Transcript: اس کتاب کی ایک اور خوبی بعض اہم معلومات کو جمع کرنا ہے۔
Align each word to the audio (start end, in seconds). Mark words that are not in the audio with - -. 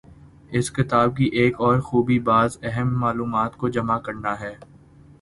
اس 0.51 0.71
کتاب 0.71 1.15
کی 1.17 1.25
ایک 1.33 1.61
اور 1.61 1.79
خوبی 1.79 2.19
بعض 2.21 2.57
اہم 2.63 2.99
معلومات 2.99 3.57
کو 3.57 3.69
جمع 3.69 3.97
کرنا 3.99 4.39
ہے۔ 4.39 4.55